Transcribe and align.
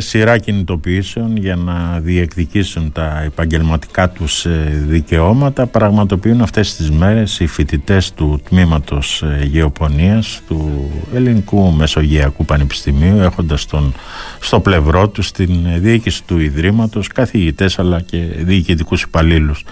σειρά 0.00 0.38
κινητοποιήσεων 0.38 1.36
για 1.36 1.56
να 1.56 2.00
διεκδικήσουν 2.00 2.92
τα 2.92 3.22
επαγγελματικά 3.24 4.08
τους 4.08 4.46
ε, 4.46 4.84
δικαιώματα. 4.86 5.66
Πραγματοποιούν 5.66 6.40
αυτές 6.40 6.76
τις 6.76 6.90
μέρες 6.90 7.40
οι 7.40 7.46
φοιτητές 7.46 8.12
του 8.12 8.40
τμήματος 8.48 9.22
ε, 9.22 9.44
γεωπονίας 9.44 10.40
του 10.48 10.90
Ελληνικού 11.14 11.72
Μεσογειακού 11.72 12.44
Πανεπιστημίου 12.44 13.20
έχοντας 13.20 13.66
τον, 13.66 13.94
στο 14.40 14.60
πλευρό 14.60 15.08
τους 15.08 15.30
την 15.30 15.50
διοίκηση 15.76 16.24
του 16.24 16.38
Ιδρύματος 16.38 17.06
καθηγητές 17.08 17.78
αλλά 17.78 18.00
και 18.00 18.18
διοικητικούς 18.36 19.02
υπαλλήλους 19.02 19.64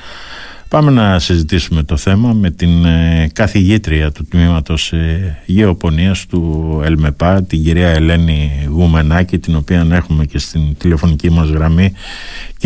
Πάμε 0.68 0.90
να 0.90 1.18
συζητήσουμε 1.18 1.82
το 1.82 1.96
θέμα 1.96 2.32
με 2.32 2.50
την 2.50 2.84
ε, 2.84 3.30
καθηγήτρια 3.32 4.12
του 4.12 4.24
τμήματος 4.24 4.92
ε, 4.92 5.38
γεωπονίας 5.46 6.26
του 6.26 6.80
ΕΛΜΕΠΑ, 6.84 7.42
την 7.42 7.62
κυρία 7.62 7.88
Ελένη 7.88 8.66
Γουμενάκη, 8.70 9.38
την 9.38 9.56
οποία 9.56 9.86
έχουμε 9.90 10.24
και 10.24 10.38
στην 10.38 10.76
τηλεφωνική 10.76 11.30
μας 11.30 11.48
γραμμή. 11.48 11.92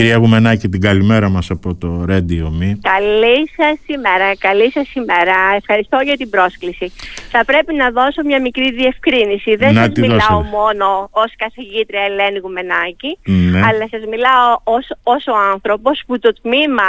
Κυρία 0.00 0.16
Γουμενάκη, 0.16 0.68
την 0.68 0.80
καλημέρα 0.80 1.28
μας 1.28 1.50
από 1.50 1.74
το 1.74 2.04
Radio 2.08 2.46
Me. 2.58 2.70
Καλή 2.92 3.38
σας 3.56 3.78
ημέρα, 3.86 4.36
καλή 4.38 4.70
σας 4.72 4.94
ημέρα. 4.94 5.36
Ευχαριστώ 5.56 5.98
για 6.04 6.16
την 6.16 6.30
πρόσκληση. 6.30 6.92
Θα 7.30 7.44
πρέπει 7.44 7.74
να 7.74 7.90
δώσω 7.90 8.20
μια 8.24 8.40
μικρή 8.40 8.72
διευκρίνηση. 8.72 9.56
Δεν 9.56 9.74
σας 9.74 9.88
μιλάω 9.96 10.42
μόνο 10.42 11.08
ως 11.10 11.32
καθηγήτρια 11.36 12.02
Ελένη 12.02 12.38
Γουμενάκη, 12.38 13.18
ναι. 13.24 13.60
αλλά 13.66 13.88
σας 13.90 14.02
μιλάω 14.12 14.48
ως, 14.64 14.86
ως 15.02 15.26
ο 15.26 15.36
άνθρωπος 15.52 16.02
που 16.06 16.18
το 16.18 16.32
τμήμα 16.42 16.88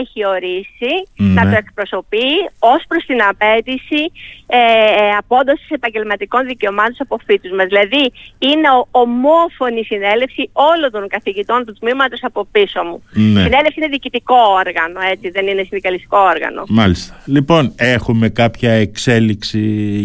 έχει 0.00 0.26
ορίσει 0.26 0.92
να 1.36 1.42
το 1.50 1.56
εκπροσωπεί 1.56 2.28
ως 2.58 2.84
προς 2.88 3.04
την 3.04 3.22
απέτηση 3.22 4.02
ε, 4.50 4.56
ε 4.56 5.10
απόδοσης 5.18 5.70
επαγγελματικών 5.70 6.46
δικαιωμάτων 6.46 6.96
από 6.98 7.18
φύτους 7.26 7.50
μας. 7.50 7.66
Δηλαδή 7.66 8.12
είναι 8.38 8.68
ο, 8.78 8.88
ομόφωνη 8.90 9.84
συνέλευση 9.84 10.50
όλων 10.52 10.90
των 10.90 11.08
καθηγητών 11.08 11.64
του 11.64 11.72
τμήματος 11.80 12.20
από 12.22 12.46
πίσω 12.50 12.82
μου. 12.82 13.02
Ναι. 13.12 13.42
Συνέλευση 13.42 13.74
είναι 13.76 13.88
διοικητικό 13.88 14.36
όργανο, 14.58 15.00
έτσι, 15.10 15.30
δεν 15.30 15.46
είναι 15.46 15.62
συνδικαλιστικό 15.62 16.18
όργανο. 16.18 16.64
Μάλιστα. 16.68 17.22
Λοιπόν, 17.24 17.72
έχουμε 17.76 18.28
κάποια 18.28 18.72
εξέλιξη, 18.72 19.60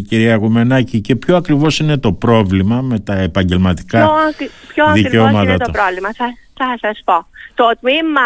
κυρία 0.09 0.35
Γουμενάκη, 0.35 1.01
και 1.01 1.15
ποιο 1.15 1.35
ακριβώς 1.35 1.79
είναι 1.79 1.97
το 1.97 2.11
πρόβλημα 2.13 2.81
με 2.81 2.99
τα 2.99 3.13
επαγγελματικά 3.13 4.09
ποιο, 4.37 4.47
ποιο 4.73 4.91
δικαιώματα. 4.93 5.41
είναι 5.41 5.57
το 5.57 5.71
πρόβλημα, 5.71 6.09
θα, 6.13 6.25
θα 6.53 6.77
σας 6.81 7.01
πω. 7.05 7.27
Το 7.55 7.71
τμήμα 7.79 8.21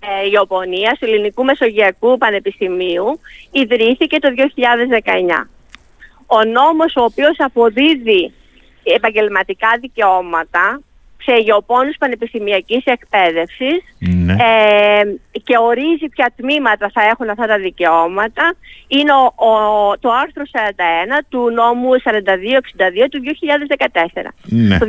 ε, 0.00 0.26
γεωπονίας 0.26 0.98
του 0.98 1.04
Ελληνικού 1.04 1.44
Μεσογειακού 1.44 2.18
Πανεπιστημίου 2.18 3.20
ιδρύθηκε 3.50 4.18
το 4.18 4.28
2019. 5.44 5.46
Ο 6.26 6.44
νόμος 6.44 6.96
ο 6.96 7.02
οποίος 7.02 7.36
αποδίδει 7.38 8.32
επαγγελματικά 8.82 9.68
δικαιώματα 9.80 10.80
σε 11.22 11.34
γεωπόνους 11.34 11.96
πανεπιστημιακής 11.98 12.84
εκπαίδευσης 12.84 13.78
ναι. 13.98 14.32
ε, 14.32 15.02
και 15.44 15.56
ορίζει 15.60 16.08
ποια 16.08 16.32
τμήματα 16.36 16.90
θα 16.94 17.02
έχουν 17.02 17.28
αυτά 17.30 17.46
τα 17.46 17.58
δικαιώματα 17.58 18.54
είναι 18.88 19.12
το 20.00 20.10
άρθρο 20.22 20.42
41 20.52 20.60
του 21.28 21.50
νόμου 21.50 21.90
4262 21.94 23.06
του 23.10 23.20
2014. 24.22 24.22
Ναι. 24.42 24.78
Το 24.78 24.86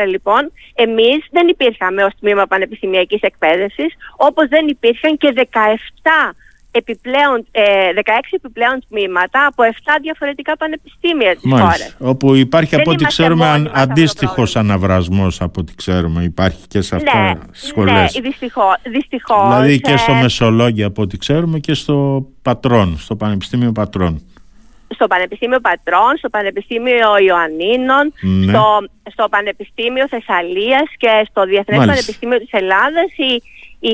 2014 0.00 0.06
λοιπόν 0.06 0.52
εμείς 0.74 1.26
δεν 1.30 1.48
υπήρχαμε 1.48 2.04
ως 2.04 2.12
τμήμα 2.20 2.46
πανεπιστημιακής 2.46 3.20
εκπαίδευσης 3.20 3.94
όπως 4.16 4.48
δεν 4.48 4.66
υπήρχαν 4.66 5.16
και 5.16 5.32
17 5.36 6.32
επιπλέον, 6.72 7.46
ε, 7.50 7.92
16 7.92 8.36
επιπλέον 8.36 8.82
τμήματα 8.88 9.46
από 9.46 9.62
7 9.62 9.98
διαφορετικά 10.02 10.56
πανεπιστήμια 10.56 11.36
της 11.36 11.50
χώρας. 11.50 11.96
Όπου 11.98 12.34
υπάρχει 12.34 12.74
από 12.74 12.90
ό,τι 12.90 13.04
ξέρουμε 13.04 13.46
αν, 13.46 13.70
αντίστοιχος 13.74 14.56
αναβρασμός 14.56 15.40
από 15.40 15.60
ό,τι 15.60 15.74
ξέρουμε 15.74 16.22
υπάρχει 16.22 16.66
και 16.68 16.80
σε 16.80 16.96
αυτά 16.96 17.22
ναι, 17.22 17.34
τις 17.52 17.66
σχολές. 17.66 18.14
Ναι, 18.14 18.20
δυστυχώς, 18.20 18.74
δυστυχώς. 18.82 19.48
Δηλαδή 19.48 19.80
και 19.80 19.96
στο 19.96 20.12
Μεσολόγιο 20.12 20.86
από 20.86 21.02
ό,τι 21.02 21.18
ξέρουμε 21.18 21.58
και 21.58 21.74
στο 21.74 22.26
Πατρών, 22.42 22.98
στο 22.98 23.16
Πανεπιστήμιο 23.16 23.72
Πατρών 23.72 24.22
στο 24.94 25.06
Πανεπιστήμιο 25.06 25.60
Πατρών, 25.60 26.16
στο 26.18 26.28
Πανεπιστήμιο 26.28 27.18
Ιωαννίνων, 27.26 28.12
ναι. 28.20 28.52
στο, 28.52 28.64
στο 29.12 29.28
Πανεπιστήμιο 29.28 30.08
Θεσσαλίας 30.08 30.88
και 30.96 31.26
στο 31.30 31.44
Διεθνές 31.44 31.78
Πανεπιστήμιο 31.78 32.38
της 32.38 32.52
Ελλάδας 32.52 33.10
οι 33.16 33.42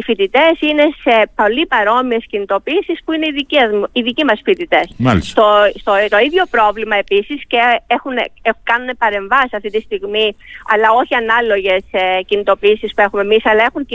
φοιτητές 0.04 0.60
είναι 0.60 0.87
σε 1.03 1.31
πολύ 1.34 1.66
παρόμοιες 1.66 2.25
κινητοποιήσει 2.31 2.94
που 3.04 3.12
είναι 3.12 3.26
οι, 3.26 3.32
δικές, 3.32 3.71
οι 3.93 4.03
δικοί 4.03 4.25
μας 4.25 4.41
φοιτητές. 4.44 4.87
Στο, 5.21 5.47
στο, 5.75 5.93
το 6.09 6.19
ίδιο 6.19 6.44
πρόβλημα 6.50 6.97
επίσης 6.97 7.43
και 7.47 7.59
έχουν, 7.87 8.12
έχουν, 8.43 8.62
κάνουν 8.62 8.97
παρεμβάσεις 8.98 9.53
αυτή 9.53 9.71
τη 9.71 9.81
στιγμή, 9.81 10.37
αλλά 10.72 10.88
όχι 11.00 11.15
ανάλογες 11.15 11.82
ε, 11.91 12.22
κινητοποιήσει 12.22 12.87
που 12.94 13.00
έχουμε 13.00 13.22
εμείς, 13.22 13.47
αλλά 13.47 13.65
έχουν 13.69 13.87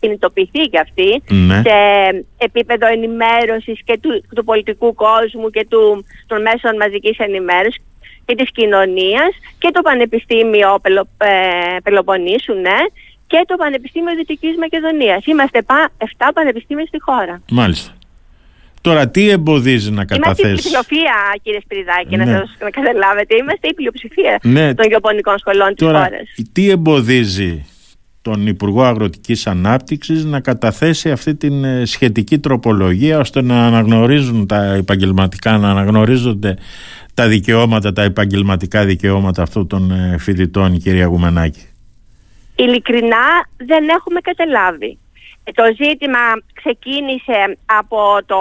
κινητοποιηθεί 0.00 0.62
και 0.70 0.78
αυτοί 0.78 1.22
ναι. 1.28 1.62
σε 1.66 1.76
επίπεδο 2.38 2.86
ενημέρωσης 2.86 3.78
και 3.84 3.98
του, 4.02 4.24
του 4.34 4.44
πολιτικού 4.44 4.94
κόσμου 4.94 5.50
και 5.50 5.66
του, 5.70 6.04
των 6.26 6.42
μέσων 6.42 6.76
μαζικής 6.76 7.18
ενημέρωσης 7.18 7.82
και 8.26 8.34
της 8.34 8.50
κοινωνίας 8.52 9.30
και 9.58 9.70
το 9.72 9.80
Πανεπιστήμιο 9.82 10.78
Πελο, 10.82 11.08
ε, 11.18 11.76
Πελοποννήσου, 11.82 12.52
ναι, 12.52 12.78
και 13.26 13.44
το 13.46 13.54
Πανεπιστήμιο 13.56 14.14
Δυτικής 14.14 14.56
Μακεδονίας. 14.58 15.26
Είμαστε 15.26 15.64
7 15.98 16.30
πανεπιστήμια 16.34 16.86
στη 16.86 16.98
χώρα. 17.00 17.42
Μάλιστα. 17.50 17.90
Τώρα, 18.80 19.08
τι 19.08 19.28
εμποδίζει 19.28 19.90
να 19.90 20.04
καταθέσει. 20.04 20.48
Είμαστε 20.48 20.68
η 20.68 20.70
πλειοψηφία, 20.70 21.14
κύριε 21.42 21.60
Σπυριδάκη, 21.60 22.16
ναι. 22.16 22.24
να 22.24 22.38
σας 22.38 22.56
να 22.60 22.70
καταλάβετε. 22.70 23.36
Είμαστε 23.36 23.68
η 23.68 23.74
πλειοψηφία 23.74 24.38
ναι. 24.42 24.74
των 24.74 24.86
γεωπονικών 24.86 25.38
σχολών 25.38 25.74
της 25.74 25.86
χώρας. 25.86 26.34
Τι 26.52 26.70
εμποδίζει 26.70 27.66
τον 28.22 28.46
Υπουργό 28.46 28.82
Αγροτικής 28.82 29.46
Ανάπτυξης 29.46 30.24
να 30.24 30.40
καταθέσει 30.40 31.10
αυτή 31.10 31.34
την 31.34 31.64
ε, 31.64 31.84
σχετική 31.84 32.38
τροπολογία 32.38 33.18
ώστε 33.18 33.42
να 33.42 33.66
αναγνωρίζουν 33.66 34.46
τα 34.46 34.64
επαγγελματικά, 34.64 35.58
να 35.58 35.70
αναγνωρίζονται 35.70 36.56
τα 37.14 37.28
δικαιώματα, 37.28 37.92
τα 37.92 38.02
επαγγελματικά 38.02 38.84
δικαιώματα 38.84 39.42
αυτών 39.42 39.66
των 39.66 39.90
ε, 39.90 40.16
φοιτητών, 40.18 40.78
κυρία 40.78 41.06
Γουμενάκη 41.06 41.66
ειλικρινά 42.56 43.48
δεν 43.56 43.88
έχουμε 43.88 44.20
καταλάβει. 44.20 44.98
Ε, 45.44 45.52
το 45.52 45.64
ζήτημα 45.80 46.18
ξεκίνησε 46.54 47.58
από 47.66 48.18
το 48.26 48.40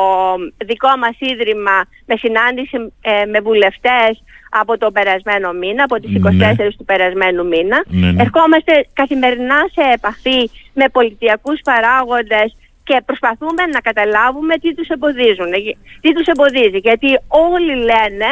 δικό 0.65 0.97
μας 0.97 1.15
ίδρυμα 1.19 1.85
με 2.05 2.15
συνάντηση 2.17 2.93
ε, 3.01 3.25
με 3.25 3.39
βουλευτές 3.39 4.23
από 4.49 4.77
τον 4.77 4.93
περασμένο 4.93 5.51
μήνα, 5.53 5.83
από 5.83 5.99
τις 5.99 6.11
24 6.23 6.31
ναι. 6.31 6.55
του 6.77 6.85
περασμένου 6.85 7.45
μήνα. 7.45 7.83
Ναι, 7.87 8.11
ναι. 8.11 8.21
Ερχόμαστε 8.21 8.85
καθημερινά 8.93 9.59
σε 9.71 9.81
επαφή 9.93 10.49
με 10.73 10.89
πολιτιακούς 10.89 11.59
παράγοντες 11.63 12.55
και 12.83 13.01
προσπαθούμε 13.05 13.65
να 13.73 13.79
καταλάβουμε 13.79 14.57
τι 14.57 14.73
τους 14.75 14.87
εμποδίζουν. 14.87 15.53
Ε, 15.53 15.59
τι 16.01 16.13
τους 16.13 16.27
εμποδίζει, 16.27 16.77
γιατί 16.77 17.19
όλοι 17.27 17.75
λένε, 17.75 18.31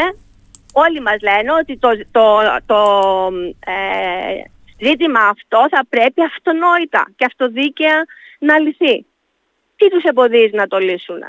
όλοι 0.73 1.01
μας 1.01 1.17
λένε 1.21 1.51
ότι 1.59 1.77
το, 1.77 1.89
το, 2.11 2.25
το, 2.65 2.79
ζήτημα 4.79 5.19
αυτό 5.19 5.65
θα 5.69 5.85
πρέπει 5.89 6.21
αυτονόητα 6.23 7.11
και 7.15 7.25
αυτοδίκαια 7.25 8.05
να 8.39 8.59
λυθεί. 8.59 9.05
Τι 9.75 9.89
τους 9.89 10.03
εμποδίζει 10.03 10.55
να 10.55 10.67
το 10.67 10.77
λύσουν; 10.77 11.19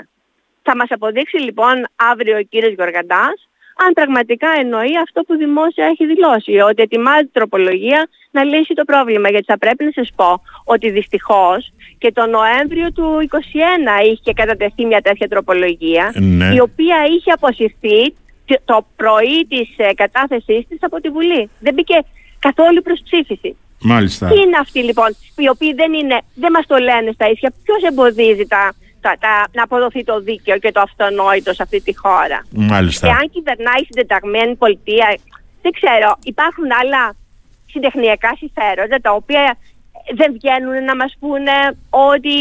Θα 0.63 0.77
μας 0.77 0.91
αποδείξει 0.91 1.37
λοιπόν 1.37 1.87
αύριο 1.97 2.37
ο 2.37 2.43
κύριος 2.43 2.73
Γεωργαντάς 2.73 3.49
αν 3.77 3.93
πραγματικά 3.93 4.49
εννοεί 4.59 4.99
αυτό 5.03 5.23
που 5.23 5.37
δημόσια 5.37 5.87
έχει 5.87 6.07
δηλώσει, 6.07 6.59
ότι 6.59 6.83
ετοιμάζει 6.83 7.29
τροπολογία 7.33 8.09
να 8.31 8.45
λύσει 8.45 8.75
το 8.75 8.85
πρόβλημα. 8.85 9.29
Γιατί 9.31 9.45
θα 9.47 9.59
πρέπει 9.59 9.85
να 9.85 9.91
σας 9.95 10.09
πω 10.17 10.43
ότι 10.65 10.91
δυστυχώς 10.91 11.73
και 11.99 12.13
το 12.13 12.27
Νοέμβριο 12.27 12.93
του 12.93 13.29
2021 14.03 14.05
είχε 14.05 14.33
κατατεθεί 14.33 14.85
μια 14.85 15.01
τέτοια 15.01 15.29
τροπολογία, 15.29 16.13
ναι. 16.15 16.55
η 16.55 16.61
οποία 16.61 16.97
είχε 17.09 17.31
αποσυρθεί 17.31 18.15
το 18.65 18.87
πρωί 18.97 19.47
της 19.49 19.69
ε, 19.77 19.95
κατάθεσής 19.95 20.67
της 20.69 20.79
από 20.81 21.01
τη 21.01 21.09
Βουλή. 21.09 21.51
Δεν 21.61 21.75
μπήκε 21.75 21.99
καθόλου 22.47 22.81
προς 22.87 22.99
ψήφιση. 23.07 23.51
Μάλιστα. 23.93 24.25
Τι 24.31 24.37
είναι 24.45 24.59
αυτοί 24.65 24.81
λοιπόν, 24.89 25.11
οι 25.43 25.49
οποίοι 25.55 25.73
δεν, 25.81 25.91
είναι, 26.01 26.19
δεν 26.43 26.51
μας 26.57 26.67
το 26.67 26.77
λένε 26.89 27.11
στα 27.17 27.27
ίσια, 27.33 27.53
ποιος 27.65 27.83
εμποδίζει 27.91 28.47
τα, 28.55 28.63
τα, 29.05 29.13
τα, 29.25 29.35
να 29.57 29.63
αποδοθεί 29.63 30.03
το 30.11 30.17
δίκαιο 30.29 30.57
και 30.63 30.73
το 30.77 30.81
αυτονόητο 30.89 31.51
σε 31.55 31.63
αυτή 31.67 31.79
τη 31.87 31.93
χώρα; 32.03 32.39
Μάλιστα. 32.73 33.07
Εάν 33.07 33.25
κυβερνάει 33.35 33.81
η 33.85 33.87
συντεταγμένη 33.89 34.55
πολιτεία, 34.63 35.09
δεν 35.65 35.73
ξέρω, 35.79 36.09
υπάρχουν 36.33 36.69
άλλα 36.81 37.03
συντεχνιακά 37.73 38.31
συμφέροντα 38.41 38.97
τα 39.07 39.13
οποία 39.21 39.45
δεν 40.19 40.31
βγαίνουν 40.39 40.77
να 40.91 40.95
μας 41.01 41.13
πούνε 41.21 41.57
ότι 42.11 42.35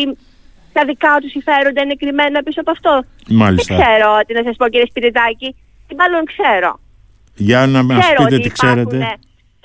τα 0.75 0.81
δικά 0.89 1.13
τους 1.21 1.31
συμφέροντα 1.35 1.81
είναι 1.83 1.95
κρυμμένα 2.01 2.43
πίσω 2.45 2.59
από 2.63 2.71
αυτό. 2.77 2.93
Μάλιστα. 3.41 3.75
Δεν 3.75 3.83
ξέρω 3.83 4.09
τι 4.25 4.33
να 4.33 4.43
σας 4.47 4.55
πω 4.59 4.65
κύριε 4.71 4.85
Σπυριδάκη, 4.89 5.49
τι 5.87 5.93
μάλλον 6.01 6.21
ξέρω. 6.33 6.71
Για 7.49 7.61
να 7.73 7.83
μας 7.83 8.05
πείτε 8.17 8.37
τι 8.39 8.49
ξέρετε 8.49 8.97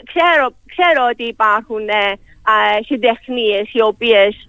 ξέρω, 0.05 0.55
ξέρω 0.67 1.09
ότι 1.11 1.25
υπάρχουν 1.25 1.89
ε, 1.89 2.83
συντεχνίες 2.85 3.73
οι 3.73 3.83
οποίες 3.83 4.49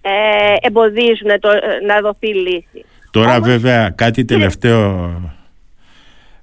ε, 0.00 0.54
εμποδίζουν 0.60 1.40
το, 1.40 1.48
να 1.86 2.00
δοθεί 2.00 2.34
λύση. 2.34 2.84
Τώρα 3.10 3.40
βέβαια 3.40 3.90
κάτι 3.90 4.24
τελευταίο 4.24 5.10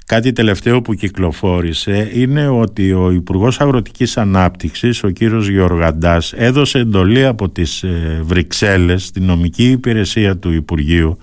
Κάτι 0.09 0.31
τελευταίο 0.31 0.81
που 0.81 0.93
κυκλοφόρησε 0.93 2.09
είναι 2.13 2.47
ότι 2.47 2.91
ο 2.93 3.11
Υπουργός 3.11 3.59
Αγροτικής 3.59 4.17
Ανάπτυξης, 4.17 5.03
ο 5.03 5.09
κύριος 5.09 5.47
Γεωργαντάς, 5.47 6.33
έδωσε 6.33 6.79
εντολή 6.79 7.25
από 7.25 7.49
τις 7.49 7.83
ε, 7.83 8.19
Βρυξέλλες, 8.23 9.11
την 9.11 9.23
νομική 9.23 9.69
υπηρεσία 9.69 10.37
του 10.37 10.51
Υπουργείου, 10.51 11.17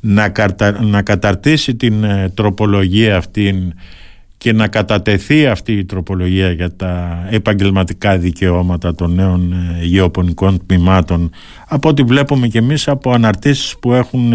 να, 0.00 0.32
να 0.80 1.02
καταρτήσει 1.02 1.76
την 1.76 2.04
ε, 2.04 2.32
τροπολογία 2.34 3.16
αυτή 3.16 3.72
και 4.38 4.52
να 4.52 4.68
κατατεθεί 4.68 5.46
αυτή 5.46 5.72
η 5.72 5.84
τροπολογία 5.84 6.50
για 6.50 6.76
τα 6.76 7.24
επαγγελματικά 7.30 8.18
δικαιώματα 8.18 8.94
των 8.94 9.14
νέων 9.14 9.52
ε, 9.52 9.84
γεωπονικών 9.84 10.66
τμήματων 10.66 11.30
από 11.68 11.88
ό,τι 11.88 12.02
βλέπουμε 12.02 12.46
και 12.46 12.58
εμείς 12.58 12.88
από 12.88 13.10
αναρτήσεις 13.12 13.78
που 13.78 13.92
έχουν 13.92 14.32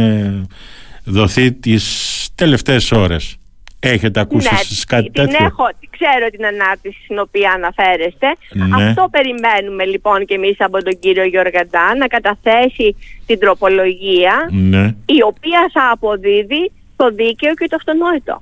δοθεί 1.03 1.51
τις 1.51 2.29
τελευταίες 2.35 2.91
ώρες. 2.91 3.37
Έχετε 3.79 4.19
ακούσει 4.19 4.49
ναι, 4.51 4.59
εσείς 4.59 4.83
κάτι 4.85 5.03
την 5.03 5.13
τέτοιο; 5.13 5.45
Έχω, 5.45 5.63
ξέρω 5.89 6.29
την 6.31 6.45
ανάρτηση 6.45 6.99
στην 7.03 7.19
οποία 7.19 7.51
αναφέρεστε. 7.51 8.27
Ναι. 8.53 8.85
Αυτό 8.85 9.07
περιμένουμε 9.11 9.85
λοιπόν 9.85 10.25
και 10.25 10.33
εμείς 10.33 10.55
από 10.59 10.83
τον 10.83 10.99
κύριο 10.99 11.23
Γιώργαντά 11.23 11.95
να 11.95 12.07
καταθέσει 12.07 12.95
την 13.25 13.39
τροπολογία 13.39 14.49
Ναι. 14.51 14.95
η 15.05 15.23
οποία 15.25 15.69
θα 15.73 15.89
αποδίδει 15.91 16.71
το 16.95 17.09
δίκαιο 17.09 17.53
και 17.53 17.67
το 17.69 17.75
αυτονόητο. 17.75 18.41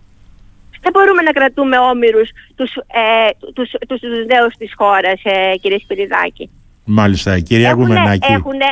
Δεν 0.82 0.92
μπορούμε 0.92 1.22
να 1.22 1.32
κρατούμε 1.32 1.78
όμοιρους 1.78 2.30
τους, 2.56 2.76
ε, 2.76 3.30
τους, 3.54 3.70
τους, 3.88 4.00
τους 4.00 4.26
νέους 4.26 4.54
της 4.58 4.74
χώρας, 4.78 5.22
ε, 5.24 5.56
κύριε 5.62 5.78
Σπυριδάκη. 5.80 6.50
Μάλιστα, 6.86 7.40
κυρία 7.40 7.70
Έχουνε, 7.70 7.86
Γουμενάκη. 7.88 8.32
έχουνε 8.32 8.66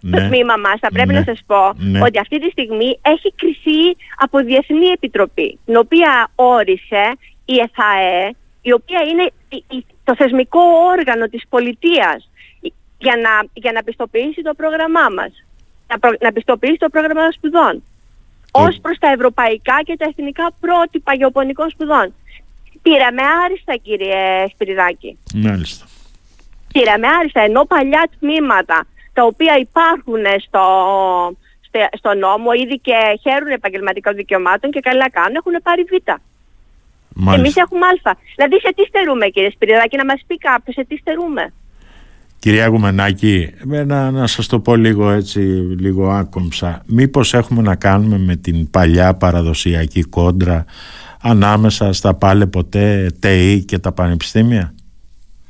Ναι. 0.00 0.20
το 0.20 0.26
τμήμα 0.28 0.56
μας, 0.56 0.76
θα 0.80 0.88
πρέπει 0.92 1.12
Ναι. 1.12 1.18
να 1.18 1.24
σας 1.24 1.40
πω, 1.46 1.72
Ναι. 1.76 2.00
ότι 2.02 2.18
αυτή 2.18 2.38
τη 2.40 2.50
στιγμή 2.50 2.98
έχει 3.02 3.32
κριθεί 3.36 3.80
από 4.16 4.38
Διεθνή 4.38 4.86
Επιτροπή, 4.86 5.58
την 5.64 5.76
οποία 5.76 6.30
όρισε 6.34 7.04
η 7.44 7.54
ΕΘΑΕ, 7.66 8.30
η 8.62 8.72
οποία 8.72 9.00
είναι 9.10 9.30
η- 9.48 9.64
η- 9.76 9.84
το 10.04 10.14
θεσμικό 10.16 10.60
όργανο 10.96 11.26
της 11.28 11.42
πολιτείας, 11.48 12.30
η- 12.60 12.72
για 12.98 13.16
να, 13.16 13.30
για 13.52 13.72
να 13.72 13.82
πιστοποιήσει 13.82 14.42
το 14.42 14.54
πρόγραμμά 14.56 15.06
μας, 15.16 15.32
να, 15.88 15.98
προ- 15.98 16.20
να 16.20 16.32
πιστοποιήσει 16.32 16.76
το 16.76 16.88
πρόγραμμα 16.88 17.22
των 17.22 17.32
σπουδών, 17.32 17.82
ως 18.56 18.78
προς 18.82 18.98
τα 18.98 19.08
ευρωπαϊκά 19.10 19.80
και 19.84 19.96
τα 19.96 20.06
εθνικά 20.08 20.46
πρότυπα 20.60 21.14
γεωπονικών 21.14 21.70
σπουδών. 21.70 22.14
Πήραμε 22.82 23.22
άριστα 23.44 23.74
κύριε 23.76 24.46
Σπυριδάκη 24.52 25.18
Μάλιστα. 25.34 25.84
πήραμε 26.72 27.06
άριστα, 27.18 27.40
ενώ 27.40 27.64
παλιά 27.64 28.08
τμήματα 28.18 28.86
τα 29.12 29.22
οποία 29.24 29.54
υπάρχουν 29.58 30.22
στο, 30.46 30.64
στο, 31.66 31.78
στο 31.92 32.14
νόμο 32.14 32.52
ήδη 32.52 32.78
και 32.78 33.18
χαίρουν 33.22 33.48
επαγγελματικών 33.48 34.14
δικαιωμάτων 34.14 34.70
και 34.70 34.80
καλά 34.80 35.10
κάνουν, 35.10 35.34
έχουν 35.34 35.56
πάρει 35.62 35.82
β. 35.82 35.92
Εμείς 35.92 37.36
Μάλιστα. 37.36 37.60
έχουμε 37.60 37.86
α. 37.86 38.12
Δηλαδή 38.34 38.60
σε 38.60 38.72
τι 38.76 38.84
στερούμε 38.84 39.26
κύριε 39.26 39.50
Σπυριδάκη, 39.50 39.96
να 39.96 40.04
μας 40.04 40.20
πει 40.26 40.36
κάποιος 40.38 40.74
σε 40.74 40.84
τι 40.84 40.96
στερούμε; 40.96 41.52
Κυρία 42.38 42.66
Γουμενάκη, 42.66 43.50
ε, 43.72 43.84
να, 43.84 44.10
να 44.10 44.26
σας 44.26 44.46
το 44.46 44.58
πω 44.60 44.76
λίγο 44.76 45.10
έτσι, 45.10 45.38
λίγο 45.80 46.10
άκομψα. 46.10 46.82
Μήπως 46.86 47.34
έχουμε 47.34 47.62
να 47.62 47.74
κάνουμε 47.74 48.18
με 48.18 48.36
την 48.36 48.70
παλιά 48.70 49.14
παραδοσιακή 49.14 50.02
κόντρα 50.02 50.64
ανάμεσα 51.22 51.92
στα 51.92 52.14
πάλε 52.14 52.46
ποτέ 52.46 53.10
ΤΕΗ 53.20 53.64
και 53.64 53.78
τα 53.78 53.92
πανεπιστήμια; 53.92 54.74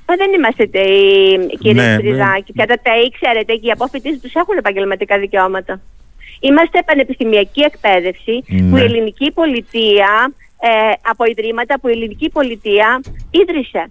Μα 0.08 0.14
δεν 0.16 0.32
είμαστε 0.32 0.66
ΤΕΙ, 0.66 1.56
κύριε 1.58 1.82
Ναι, 1.82 1.92
Σπυριδάκη. 1.94 2.52
ναι. 2.54 2.64
Κατά 2.64 2.80
ΤΕΙ, 2.82 3.10
ξέρετε, 3.20 3.52
και 3.54 3.66
οι 3.66 3.70
απόφοιτες 3.70 4.18
τους 4.22 4.34
έχουν 4.34 4.56
επαγγελματικά 4.58 5.18
δικαιώματα. 5.18 5.80
Είμαστε 6.40 6.82
πανεπιστημιακή 6.86 7.60
εκπαίδευση 7.60 8.42
που 8.46 8.54
Ναι. 8.76 8.80
η 8.80 8.84
ελληνική 8.84 9.30
πολιτεία, 9.32 10.32
ε, 10.60 10.92
από 11.10 11.24
ιδρύματα 11.24 11.80
που 11.80 11.88
η 11.88 11.90
ελληνική 11.90 12.30
πολιτεία 12.30 13.00
ίδρυσε. 13.30 13.90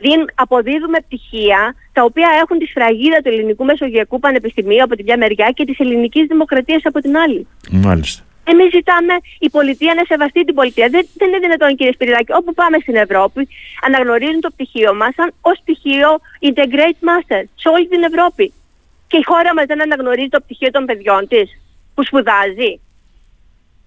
Δίν, 0.00 0.24
αποδίδουμε 0.34 0.98
πτυχία 1.00 1.74
τα 1.92 2.02
οποία 2.02 2.28
έχουν 2.42 2.58
τη 2.58 2.66
σφραγίδα 2.66 3.18
του 3.22 3.28
Ελληνικού 3.28 3.64
Μεσογειακού 3.64 4.18
Πανεπιστημίου 4.18 4.82
από 4.82 4.96
τη 4.96 5.02
μια 5.02 5.16
μεριά 5.16 5.50
και 5.54 5.64
της 5.64 5.78
ελληνικής 5.78 6.26
δημοκρατίας 6.26 6.82
από 6.84 7.00
την 7.00 7.16
άλλη. 7.16 7.46
Μάλιστα. 7.70 8.22
Εμείς 8.44 8.68
ζητάμε 8.74 9.14
η 9.38 9.50
πολιτεία 9.50 9.94
να 9.94 10.04
σεβαστεί 10.04 10.44
την 10.44 10.54
πολιτεία. 10.54 10.88
Δεν, 10.88 11.08
δεν 11.14 11.28
είναι 11.28 11.38
δυνατόν, 11.38 11.76
κύριε 11.76 11.92
Σπυριδάκη, 11.92 12.32
όπου 12.32 12.54
πάμε 12.54 12.78
στην 12.78 12.94
Ευρώπη, 12.94 13.48
αναγνωρίζουν 13.86 14.40
το 14.40 14.50
πτυχίο 14.50 14.94
μας 14.94 15.14
σαν 15.14 15.32
ως 15.40 15.60
πτυχίο 15.62 16.08
Integrate 16.48 17.00
Master 17.08 17.42
σε 17.54 17.68
όλη 17.68 17.88
την 17.88 18.02
Ευρώπη. 18.02 18.52
Και 19.06 19.16
η 19.16 19.24
χώρα 19.24 19.54
μας 19.54 19.66
δεν 19.66 19.82
αναγνωρίζει 19.82 20.28
το 20.28 20.40
πτυχίο 20.40 20.70
των 20.70 20.84
παιδιών 20.84 21.28
της 21.28 21.48
που 21.94 22.04
σπουδάζει. 22.04 22.72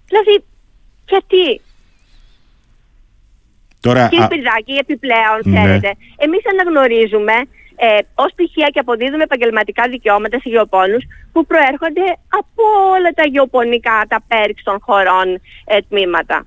Δηλαδή, 0.09 0.43
γιατί. 1.07 1.61
Τώρα, 3.85 4.07
Κύριε 4.07 4.23
α, 4.23 4.27
Σπυριδάκη, 4.27 4.73
επιπλέον, 4.85 5.39
Ναι. 5.43 5.51
ξέρετε, 5.55 5.89
εμείς 6.25 6.41
αναγνωρίζουμε 6.51 7.35
ε, 7.75 7.87
ως 8.15 8.31
πτυχία 8.35 8.67
και 8.73 8.79
αποδίδουμε 8.79 9.23
επαγγελματικά 9.23 9.83
δικαιώματα 9.89 10.37
σε 10.39 10.49
γεωπόνους 10.49 11.03
που 11.33 11.45
προέρχονται 11.45 12.05
από 12.41 12.63
όλα 12.95 13.11
τα 13.19 13.25
γεωπονικά, 13.33 13.97
τα 14.07 14.19
πέρξ 14.27 14.63
των 14.63 14.77
χωρών 14.85 15.27
ε, 15.65 15.77
τμήματα. 15.89 16.37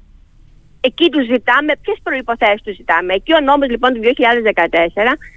Εκεί 0.80 1.08
τους 1.10 1.24
ζητάμε, 1.32 1.72
ποιες 1.82 1.98
προϋποθέσεις 2.02 2.62
τους 2.62 2.76
ζητάμε. 2.76 3.14
Εκεί 3.14 3.32
ο 3.34 3.40
νόμος 3.40 3.68
λοιπόν 3.68 3.90
του 3.94 4.00
2014 4.00 4.08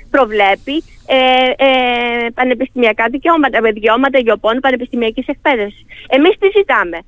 προβλέπει 0.10 0.75
ε, 1.07 1.19
ε, 1.68 2.30
πανεπιστημιακά 2.34 3.06
δικαιώματα, 3.12 3.62
με 3.62 3.72
δικαιώματα 3.72 4.19
γεωπόνου 4.19 4.60
πανεπιστημιακής 4.60 5.28
εκπαίδευσης. 5.28 5.86
Εμείς 6.10 6.34
τι 6.40 6.48
ζητάμε; 6.57 7.00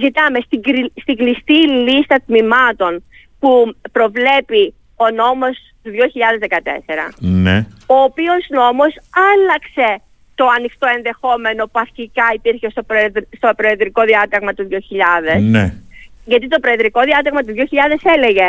Ζητάμε 0.00 0.38
στην, 0.46 0.62
κρι- 0.62 0.92
στην 1.00 1.16
κλειστή 1.16 1.68
λίστα 1.68 2.16
τμήματων 2.26 3.04
που 3.38 3.74
προβλέπει 3.92 4.74
ο 4.96 5.10
νόμος 5.10 5.56
του 5.82 5.90
2014 5.90 7.14
ναι, 7.18 7.66
ο 7.86 7.94
οποίος 7.94 8.46
νόμος 8.48 8.94
άλλαξε 9.32 10.02
το 10.34 10.46
ανοιχτό 10.56 10.86
ενδεχόμενο 10.96 11.64
που 11.64 11.78
αρχικά 11.78 12.24
υπήρχε 12.34 12.70
στο, 12.70 12.82
προεδρ- 12.82 13.36
στο 13.36 13.50
Προεδρικό 13.56 14.02
Διάταγμα 14.04 14.52
του 14.54 14.68
2000. 14.70 15.40
ναι. 15.40 15.74
Γιατί 16.24 16.48
το 16.48 16.58
Προεδρικό 16.60 17.00
Διάταγμα 17.02 17.42
του 17.42 17.54
2000 17.56 18.10
έλεγε 18.16 18.48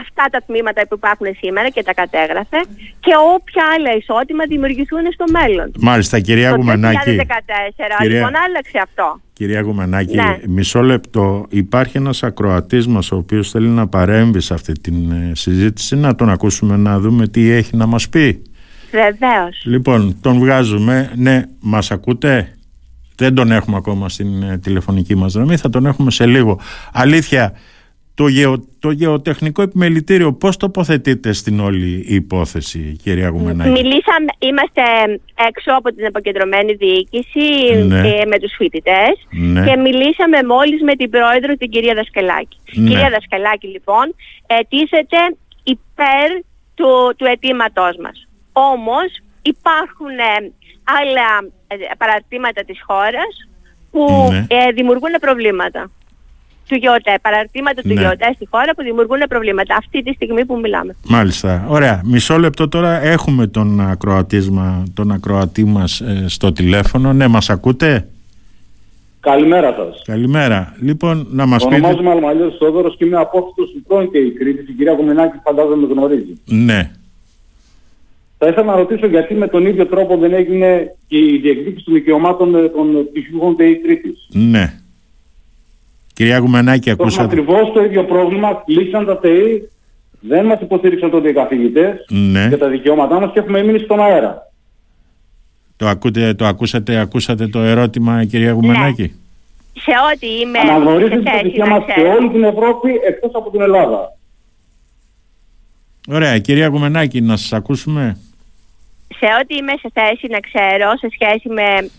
αυτά 0.00 0.24
τα 0.30 0.40
τμήματα 0.46 0.80
που 0.88 0.94
υπάρχουν 0.94 1.26
σήμερα 1.40 1.68
και 1.68 1.82
τα 1.82 1.94
κατέγραφε 1.94 2.60
και 3.00 3.12
όποια 3.34 3.64
άλλα 3.76 3.96
ισότιμα 3.96 4.44
δημιουργηθούν 4.48 5.00
στο 5.12 5.24
μέλλον. 5.38 5.72
Μάλιστα, 5.80 6.20
κυρία 6.20 6.50
Το 6.50 6.54
2014 6.56 6.58
Γουμενάκη. 6.58 6.98
Κυρία- 7.96 8.00
λοιπόν 8.00 8.32
άλλαξε 8.46 8.78
αυτό. 8.82 9.20
Κυρία 9.32 9.60
Γουμενάκη, 9.60 10.16
Ναι. 10.16 10.36
μισό 10.46 10.82
λεπτό. 10.82 11.46
Υπάρχει 11.48 11.96
ένας 11.96 12.22
ακροατής 12.22 12.86
μας 12.86 13.12
ο 13.12 13.16
οποίος 13.16 13.50
θέλει 13.50 13.68
να 13.68 13.86
παρέμβει 13.88 14.40
σε 14.40 14.54
αυτή 14.54 14.72
την 14.72 15.10
ε, 15.10 15.30
συζήτηση. 15.34 15.96
Να 15.96 16.14
τον 16.14 16.30
ακούσουμε 16.30 16.76
να 16.76 16.98
δούμε 17.00 17.28
τι 17.28 17.50
έχει 17.50 17.76
να 17.76 17.86
μας 17.86 18.08
πει. 18.08 18.42
Βεβαίως. 18.90 19.62
Λοιπόν, 19.64 20.16
τον 20.20 20.38
βγάζουμε. 20.38 21.12
Ναι, 21.16 21.42
μας 21.60 21.90
ακούτε; 21.90 22.56
Δεν 23.16 23.34
τον 23.34 23.52
έχουμε 23.52 23.76
ακόμα 23.76 24.08
στην 24.08 24.42
ε, 24.42 24.58
τηλεφωνική 24.58 25.14
μας 25.14 25.32
δομή, 25.32 25.56
θα 25.56 25.70
τον 25.70 25.86
έχουμε 25.86 26.10
σε 26.10 26.26
λίγο. 26.26 26.60
Αλήθεια, 26.92 27.52
το, 28.14 28.26
γεω, 28.28 28.64
το 28.78 28.90
γεωτεχνικό 28.90 29.62
επιμελητήριο 29.62 30.32
πώς 30.32 30.56
τοποθετείτε 30.56 31.32
στην 31.32 31.60
όλη 31.60 32.04
υπόθεση, 32.08 32.96
κυρία 33.02 33.28
Γουμενάκη; 33.28 33.70
Μιλήσαμε, 33.70 34.30
είμαστε 34.38 34.82
έξω 35.48 35.70
από 35.78 35.94
την 35.94 36.06
αποκεντρωμένη 36.06 36.72
διοίκηση 36.72 37.74
Ναι. 37.86 37.98
ε, 37.98 38.24
με 38.26 38.38
τους 38.38 38.52
φοιτητές 38.56 39.14
Ναι. 39.30 39.64
και 39.66 39.76
μιλήσαμε 39.76 40.38
μόλις 40.48 40.82
με 40.82 40.94
την 40.94 41.10
πρόεδρο 41.10 41.54
την 41.54 41.70
κυρία 41.70 41.94
Δασκαλάκη. 41.94 42.58
Ναι. 42.72 42.88
Κυρία 42.88 43.10
Δασκαλάκη 43.10 43.66
λοιπόν 43.66 44.14
τίθεται 44.68 45.16
υπέρ 45.62 46.28
του, 46.74 47.14
του 47.16 47.24
αιτήματός 47.24 47.96
μας. 48.02 48.26
Όμως 48.52 49.08
υπάρχουν 49.42 50.08
ε, 50.18 50.50
άλλα 50.98 51.28
ε, 51.66 51.74
παραρτήματα 51.98 52.64
της 52.64 52.78
χώρας 52.86 53.32
που 53.90 54.28
Ναι. 54.30 54.46
ε, 54.48 54.70
δημιουργούν 54.72 55.10
προβλήματα. 55.20 55.90
Του 56.72 56.78
ΓΕΟΤΕ, 56.78 57.18
παραρτήματα 57.22 57.82
του 57.82 57.94
Ναι. 57.94 58.00
ΓΕΟΤΕ 58.00 58.32
στη 58.34 58.46
χώρα 58.50 58.74
που 58.76 58.82
δημιουργούν 58.82 59.18
προβλήματα 59.28 59.74
αυτή 59.78 60.02
τη 60.02 60.12
στιγμή 60.12 60.44
που 60.44 60.58
μιλάμε. 60.58 60.96
Μάλιστα. 61.08 61.66
Ωραία. 61.68 62.00
Μισό 62.04 62.38
λεπτό 62.38 62.68
τώρα 62.68 63.02
έχουμε 63.02 63.46
τον, 63.46 63.80
ακροατίσμα, 63.80 64.84
τον 64.94 65.10
ακροατή 65.10 65.64
μας 65.64 66.00
ε, 66.00 66.24
στο 66.28 66.52
τηλέφωνο. 66.52 67.12
Ναι, 67.12 67.28
μας 67.28 67.50
ακούτε; 67.50 68.08
Καλημέρα 69.20 69.74
σας. 69.74 70.02
Καλημέρα. 70.04 70.76
Λοιπόν, 70.80 71.26
να 71.30 71.46
μας 71.46 71.64
πείτε... 71.64 71.76
Ονομάζομαι 71.76 72.10
Αλμαλιός 72.10 72.56
Θόδωρος 72.58 72.96
και 72.96 73.04
είμαι 73.04 73.16
απόφυτος 73.16 73.70
του 73.70 73.82
πρώην 73.86 74.10
και 74.10 74.18
η 74.18 74.30
Κρήτης. 74.30 74.68
Η 74.68 74.72
κυρία 74.72 74.94
Κομμενάκη 74.94 75.36
φαντάζομαι 75.44 75.86
με 75.86 75.92
γνωρίζει. 75.92 76.40
Ναι. 76.44 76.90
Θα 78.38 78.48
ήθελα 78.48 78.66
να 78.66 78.76
ρωτήσω 78.76 79.06
γιατί 79.06 79.34
με 79.34 79.48
τον 79.48 79.66
ίδιο 79.66 79.86
τρόπο 79.86 80.16
δεν 80.16 80.32
έγινε 80.32 80.96
και 81.06 81.16
η 81.16 81.38
διεκδίκηση 81.42 81.84
των 81.84 81.94
δικαιωμάτων 81.94 82.54
ε, 82.54 82.68
των 82.68 83.08
πτυχιούχων 83.10 83.56
ΤΕΙ 83.56 83.76
Κρήτης. 83.76 84.28
Ναι. 84.30 84.81
Κυρία 86.22 86.38
Γουμενάκη, 86.38 86.88
Έχουμε 86.88 87.06
ακούσατε. 87.06 87.24
ακριβώς 87.28 87.72
το 87.72 87.84
ίδιο 87.84 88.04
πρόβλημα. 88.04 88.62
Κλείσαν 88.66 89.06
τα 89.06 89.18
ΤΕΙ, 89.18 89.68
δεν 90.20 90.46
μας 90.46 90.60
υποστήριξαν 90.60 91.10
τότε 91.10 91.28
οι 91.28 91.32
καθηγητές 91.32 92.04
Ναι. 92.08 92.46
για 92.48 92.58
τα 92.58 92.68
δικαιώματά 92.68 93.20
μας 93.20 93.32
και 93.32 93.38
έχουμε 93.38 93.62
μείνει 93.62 93.78
στον 93.78 94.00
αέρα. 94.00 94.50
Το, 95.76 95.86
ακούτε, 95.88 96.34
το 96.34 96.44
ακούσατε, 96.46 96.96
ακούσατε 96.98 97.48
το 97.48 97.58
ερώτημα, 97.58 98.24
κυρία 98.24 98.52
Γουμενάκη; 98.52 99.20
σε 99.72 99.90
ό,τι 100.14 100.26
είμαι 100.26 100.58
Αναγνωρίζει 100.58 101.10
την 101.10 101.26
επιτυχία 101.26 101.66
μας 101.66 101.82
σε 101.84 102.00
όλη 102.00 102.30
την 102.30 102.44
Ευρώπη 102.44 102.90
εκτός 103.06 103.30
από 103.34 103.50
την 103.50 103.60
Ελλάδα. 103.60 104.16
Ωραία. 106.08 106.38
Κυρία 106.38 106.68
Κουμενάκη, 106.68 107.20
να 107.20 107.36
σας 107.36 107.52
ακούσουμε. 107.52 108.16
Σε 109.18 109.26
ό,τι 109.42 109.54
είμαι 109.54 109.72
σε 109.80 109.88
θέση 109.92 110.26
να 110.30 110.40
ξέρω 110.40 110.92
σε 110.98 111.08
σχέση 111.12 111.48
με 111.48 111.90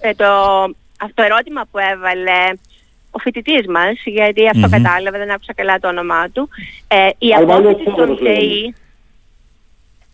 ε, 0.00 0.14
το, 0.14 0.24
αυτό 1.00 1.22
ερώτημα 1.22 1.62
που 1.70 1.78
έβαλε 1.92 2.40
ο 3.10 3.18
φοιτητής 3.18 3.66
μας, 3.66 4.02
γιατί 4.04 4.48
αυτό 4.48 4.66
mm-hmm. 4.66 4.70
κατάλαβε, 4.70 5.18
δεν 5.18 5.30
άκουσα 5.30 5.54
καλά 5.54 5.78
το 5.78 5.88
όνομά 5.88 6.28
του. 6.30 6.48
Ε, 6.88 7.08
η 7.18 7.34
απόφαση 7.34 7.84
των 7.96 8.16
ΤΕΙ. 8.16 8.74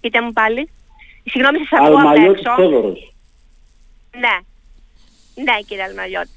Πείτε 0.00 0.23
μου 0.23 0.33
πάλι. 0.33 0.71
Συγγνώμη, 1.25 1.59
σας 1.59 1.81
ακούω 1.81 1.97
απ' 1.97 2.17
έξω. 2.17 2.55
Ναι. 4.19 4.37
Ναι, 5.45 5.61
κύριε 5.67 5.83
Αλμαλιώτη. 5.83 6.31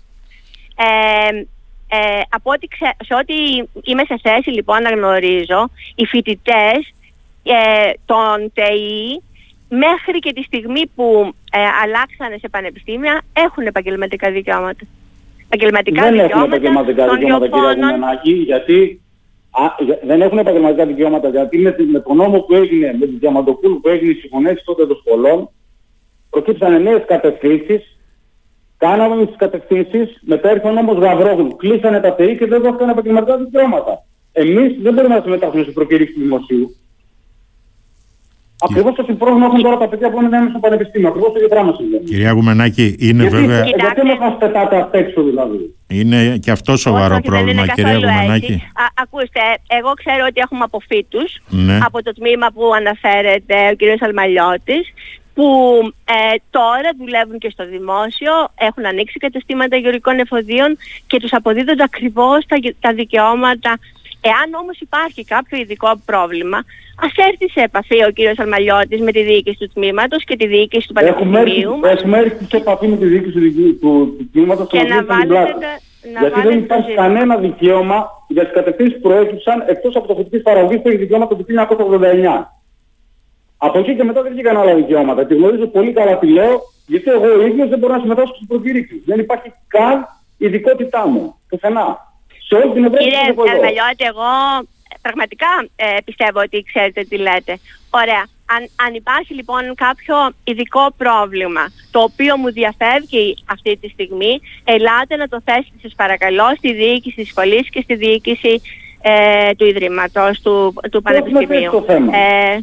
Ε, 0.75 1.45
ε, 1.91 2.21
από 2.29 2.51
ό,τι 2.51 2.67
ξε... 2.67 2.95
σε 3.03 3.13
ό,τι 3.13 3.33
είμαι 3.83 4.03
σε 4.05 4.19
θέση 4.21 4.49
λοιπόν 4.49 4.81
να 4.81 4.89
γνωρίζω, 4.89 5.69
οι 5.95 6.05
φοιτητές 6.05 6.93
ε, 7.43 7.91
των 8.05 8.51
ΤΕΙ 8.53 9.21
μέχρι 9.69 10.19
και 10.19 10.33
τη 10.33 10.43
στιγμή 10.43 10.87
που 10.95 11.33
ε, 11.51 11.59
αλλάξανε 11.83 12.37
σε 12.37 12.49
πανεπιστήμια 12.49 13.21
έχουν 13.33 13.65
επαγγελματικά 13.65 14.31
δικαιώματα. 14.31 14.83
Επαγγελματικά 15.49 16.01
δεν 16.01 16.11
δικαιώματα 16.11 16.39
έχουν 16.39 16.51
επαγγελματικά 16.53 17.09
δικαιώματα, 17.09 17.47
κύριε 17.47 17.73
Κουμενάκη, 17.73 18.31
γιατί 18.31 19.01
α, 19.51 19.63
δεν 20.03 20.21
έχουν 20.21 20.37
επαγγελματικά 20.37 20.85
δικαιώματα 20.85 21.29
γιατί 21.29 21.57
με, 21.57 21.75
με 21.91 21.99
τον 21.99 22.15
νόμο 22.15 22.39
που 22.39 22.55
έγινε, 22.55 22.95
με 22.99 23.05
τη 23.05 23.15
Διαμαντοπούλου 23.15 23.79
που 23.79 23.89
έγινε 23.89 24.11
η 24.11 24.15
συγχωνέση 24.15 24.63
τότε 24.65 24.87
των 24.87 24.97
σχολών, 25.05 25.49
προκύψαν 26.29 26.81
νέες 26.81 27.03
κατευθύνσεις 27.07 27.99
Κάναμε 28.79 29.25
τις 29.25 29.35
κατευθύνσεις, 29.35 30.19
μετά 30.21 30.51
ήρθε 30.51 30.67
ο 30.67 30.71
νόμος 30.71 30.97
Γαβρόγλου. 30.97 31.55
Κλείσανε 31.55 31.99
τα 31.99 32.15
ΤΕΗ 32.15 32.37
και 32.37 32.45
δεν 32.45 32.61
δόθηκαν 32.61 32.89
επαγγελματικά 32.89 33.37
δικαιώματα. 33.37 34.05
Εμείς 34.31 34.77
δεν 34.81 34.93
μπορούμε 34.93 35.15
να 35.15 35.21
συμμετάσχουμε 35.21 35.61
στην 35.61 35.73
προκήρυξη 35.73 36.13
του 36.13 36.19
δημοσίου. 36.21 36.75
Ακριβώς 38.61 38.95
το 38.95 39.03
πρόβλημα 39.03 39.45
έχουν 39.45 39.61
τώρα 39.61 39.77
τα 39.77 39.87
παιδιά 39.87 40.09
που 40.09 40.21
είναι 40.21 40.37
στο 40.49 40.59
πανεπιστήμιο. 40.59 41.07
Ακριβώς 41.07 41.31
το 41.31 41.35
ίδιο 41.35 41.47
πράγμα 41.47 41.73
συμβαίνει. 41.77 42.03
Κυρία 42.03 42.31
Γουμενάκη, 42.31 42.95
είναι 42.99 43.23
γιατί, 43.23 43.35
βέβαια... 43.37 43.63
Γιατί 43.63 44.01
μας 44.05 44.17
μας 44.17 44.37
πετάτε 44.39 44.77
απ' 44.81 44.95
έξω 44.95 45.23
δηλαδή. 45.23 45.75
Είναι 45.87 46.37
και 46.37 46.51
αυτό 46.51 46.77
σοβαρό 46.77 47.13
Όχι, 47.13 47.23
πρόβλημα, 47.23 47.67
κυρία 47.67 47.93
Γουμενάκη. 47.93 48.53
Α, 48.53 48.85
ακούστε, 48.93 49.39
εγώ 49.67 49.93
ξέρω 49.93 50.25
ότι 50.27 50.39
έχουμε 50.41 50.63
αποφύτους 50.63 51.41
ναι. 51.49 51.77
από 51.85 52.03
το 52.03 52.13
τμήμα 52.13 52.47
που 52.53 52.73
αναφέρεται 52.73 53.55
ο 53.71 53.75
κ. 53.75 54.03
Αλμαλιώτης 54.03 54.93
που 55.33 55.47
ε, 56.05 56.35
τώρα 56.49 56.89
δουλεύουν 56.97 57.37
και 57.37 57.49
στο 57.49 57.65
δημόσιο, 57.67 58.33
έχουν 58.55 58.85
ανοίξει 58.85 59.17
καταστήματα 59.19 59.75
γεωρικών 59.77 60.19
εφοδίων 60.19 60.77
και 61.07 61.19
τους 61.19 61.33
αποδίδονται 61.33 61.83
ακριβώς 61.83 62.45
τα, 62.45 62.57
τα 62.79 62.93
δικαιώματα. 62.93 63.77
Εάν 64.21 64.53
όμως 64.61 64.79
υπάρχει 64.79 65.25
κάποιο 65.25 65.57
ειδικό 65.57 66.01
πρόβλημα, 66.05 66.57
ας 67.05 67.11
έρθει 67.15 67.49
σε 67.49 67.61
επαφή 67.61 68.03
ο 68.03 68.11
κύριος 68.11 68.39
Αρμαλιώτης 68.39 69.01
με 69.01 69.11
τη 69.11 69.23
διοίκηση 69.23 69.57
του 69.57 69.69
τμήματος 69.73 70.23
και 70.23 70.35
τη 70.35 70.47
διοίκηση 70.47 70.87
του 70.87 70.93
Πανεπιστημίου. 70.93 71.79
Έχουμε 71.83 72.17
έρθει 72.17 72.45
σε 72.45 72.57
επαφή 72.57 72.87
με 72.87 72.97
τη 72.97 73.05
διοίκηση 73.05 73.39
του, 73.39 73.79
του, 73.79 74.15
του 74.17 74.29
τμήματος 74.31 74.67
και 74.69 74.83
να 74.83 75.03
βάλετε... 75.03 75.55
Να 76.13 76.19
Γιατί 76.19 76.41
δεν 76.41 76.57
υπάρχει 76.57 76.93
κανένα 76.93 77.37
δικαίωμα 77.37 78.07
για 78.27 78.43
τις 78.43 78.53
κατευθύνσεις 78.53 78.95
που 78.95 79.01
προέκυψαν 79.01 79.63
εκτός 79.67 79.95
από 79.95 80.07
το 80.07 80.15
φοιτητής 80.15 80.41
παραγωγής 80.41 80.81
που 80.81 80.87
έχει 80.87 80.97
δικαίωμα 80.97 81.27
το 81.27 81.37
1989. 82.39 82.45
Από 83.57 83.79
εκεί 83.79 83.95
και 83.95 84.03
μετά 84.03 84.21
δεν 84.21 84.31
βγήκαν 84.31 84.57
άλλα 84.57 84.75
δικαιώματα. 84.75 85.25
Τη 85.25 85.35
γνωρίζω 85.35 85.67
πολύ 85.67 85.93
καλά 85.93 86.17
τι 86.17 86.27
λέω, 86.27 86.61
γιατί 86.87 87.09
εγώ 87.09 87.25
ο 87.25 87.45
ίδιος 87.45 87.69
δεν 87.69 87.79
μπορώ 87.79 87.93
να 87.93 87.99
συμμετάσχω 87.99 88.35
στην 88.35 88.47
προκήρυξη. 88.47 89.01
Δεν 89.05 89.19
υπάρχει 89.19 89.53
καν 89.67 90.07
ειδικότητά 90.37 91.07
μου. 91.07 91.35
Πουθενά. 91.47 92.08
Σε 92.49 92.55
όλη 92.55 92.73
την 92.73 92.83
Ευρώπη 92.83 93.03
Κύριε 93.03 93.33
Καρμαλιώτη, 93.49 94.03
εγώ 94.13 94.31
πραγματικά 95.01 95.51
ε, 95.75 95.85
πιστεύω 96.05 96.39
ότι 96.39 96.63
ξέρετε 96.71 97.01
τι 97.09 97.17
λέτε. 97.17 97.53
Ωραία. 97.89 98.23
Αν, 98.55 98.61
αν 98.85 98.93
υπάρχει 98.93 99.33
λοιπόν 99.33 99.75
κάποιο 99.75 100.15
ειδικό 100.43 100.93
πρόβλημα 100.97 101.63
το 101.91 101.99
οποίο 101.99 102.37
μου 102.37 102.51
διαφεύγει 102.51 103.37
αυτή 103.45 103.77
τη 103.77 103.89
στιγμή, 103.89 104.41
ελάτε 104.63 105.15
να 105.15 105.27
το 105.27 105.41
θέσετε 105.45 105.77
σας 105.81 105.93
παρακαλώ 105.95 106.47
στη 106.57 106.73
διοίκηση 106.73 107.15
της 107.15 107.27
σχολής 107.27 107.69
και 107.69 107.81
στη 107.81 107.95
διοίκηση 107.95 108.61
ε, 109.01 109.51
του 109.57 109.65
Ιδρύματος, 109.65 110.41
του, 110.41 110.73
του 110.91 111.01
Πανεπιστημίου. 111.01 111.85
Ε, 112.11 112.59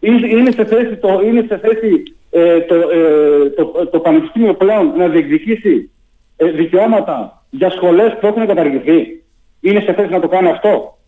είναι 0.00 0.50
σε 0.50 0.64
θέση, 0.64 0.96
το, 0.96 1.20
είναι 1.24 1.44
σε 1.48 1.58
θέση 1.58 2.02
ε, 2.30 2.60
το, 2.60 2.74
ε, 2.74 3.50
το, 3.56 3.88
το, 3.90 4.00
Πανεπιστήμιο 4.00 4.54
πλέον 4.54 4.92
να 4.96 5.08
διεκδικήσει 5.08 5.70
ε, 5.70 6.00
δικαιώματα 6.36 7.44
για 7.50 7.70
σχολές 7.70 8.16
που 8.20 8.26
έχουν 8.26 8.46
καταργηθεί. 8.46 9.22
Είναι 9.60 9.80
σε 9.80 9.92
θέση 9.92 10.10
να 10.10 10.20
το 10.20 10.28
κάνει 10.28 10.48
αυτό. 10.48 10.98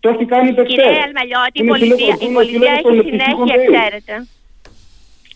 Το 0.00 0.08
έχει 0.08 0.24
κάνει 0.24 0.54
το 0.54 0.62
Κύριε 0.62 0.84
Αλμαλιώτη, 0.84 1.62
η 1.62 1.64
πολιτεία, 1.64 2.16
η 2.28 2.32
πολιτεία 2.32 2.72
έχει 2.72 3.08
συνέχεια, 3.08 3.56
ξέρετε. 3.66 4.26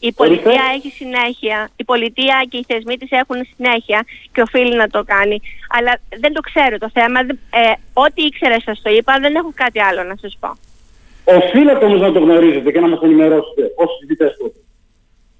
Η 0.00 0.12
πολιτεία 0.12 0.62
έχει 0.74 0.90
συνέχεια. 0.90 1.70
Η 1.76 1.84
πολιτεία 1.84 2.46
και 2.48 2.56
οι 2.56 2.64
θεσμοί 2.68 2.96
της 2.96 3.10
έχουν 3.10 3.36
συνέχεια 3.56 4.04
και 4.32 4.40
οφείλει 4.40 4.76
να 4.76 4.88
το 4.88 5.04
κάνει. 5.04 5.40
Αλλά 5.68 6.00
δεν 6.18 6.32
το 6.32 6.40
ξέρω 6.40 6.78
το 6.78 6.90
θέμα. 6.92 7.20
Ε, 7.20 7.72
ό,τι 7.92 8.22
ήξερα 8.22 8.60
σας 8.60 8.82
το 8.82 8.90
είπα, 8.90 9.18
δεν 9.20 9.34
έχω 9.34 9.52
κάτι 9.54 9.80
άλλο 9.80 10.02
να 10.02 10.16
σας 10.20 10.36
πω. 10.40 10.50
Οφείλετε 11.24 11.84
όμως 11.84 12.00
να 12.00 12.12
το 12.12 12.18
γνωρίζετε 12.18 12.70
και 12.72 12.80
να 12.80 12.88
μας 12.88 13.00
ενημερώσετε 13.02 13.62
ως 13.76 13.90
συζητητές 13.98 14.36
του. 14.36 14.52